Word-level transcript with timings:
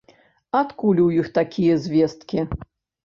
Адкуль 0.59 1.01
у 1.05 1.05
іх 1.23 1.29
такія 1.37 1.77
звесткі? 1.87 2.39